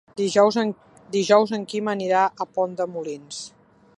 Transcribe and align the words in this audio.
Dijous 1.15 1.53
en 1.57 1.67
Quim 1.73 1.93
anirà 1.95 2.25
a 2.47 2.51
Pont 2.57 2.75
de 2.83 2.91
Molins. 2.95 3.45